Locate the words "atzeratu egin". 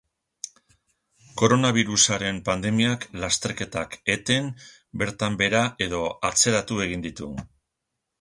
6.31-7.05